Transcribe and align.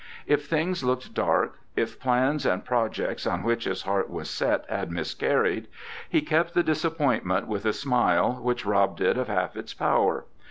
If 0.25 0.47
things 0.47 0.83
looked 0.83 1.13
dark, 1.13 1.59
if 1.75 1.99
plans 1.99 2.43
and 2.43 2.65
projects 2.65 3.27
on 3.27 3.43
which 3.43 3.65
his 3.65 3.83
heart 3.83 4.09
was 4.09 4.31
set 4.31 4.67
had 4.67 4.89
miscarried, 4.91 5.67
he 6.09 6.27
met 6.31 6.55
the 6.55 6.63
disappointment 6.63 7.45
with 7.45 7.67
a 7.67 7.71
smile, 7.73 8.39
which 8.41 8.65
robbed 8.65 8.99
it 8.99 9.15
of 9.15 9.27
half 9.27 9.55
its 9.55 9.75
power. 9.75 10.25